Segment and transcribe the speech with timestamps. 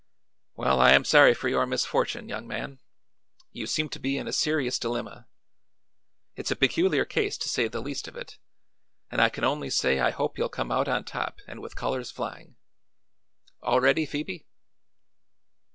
[0.55, 2.79] "Well, I am sorry for your misfortune, young man.
[3.51, 5.27] You seem to be in a serious dilemma.
[6.35, 8.39] It's a peculiar case, to say the least of it,
[9.11, 12.09] and I can only say I hope you'll come out on top and with colors
[12.09, 12.55] flying.
[13.61, 14.47] All ready, Phoebe?"